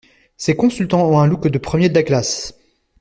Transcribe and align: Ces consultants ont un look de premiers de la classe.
Ces 0.35 0.55
consultants 0.55 1.07
ont 1.07 1.19
un 1.19 1.27
look 1.27 1.47
de 1.47 1.59
premiers 1.59 1.87
de 1.89 1.93
la 1.93 2.01
classe. 2.01 2.55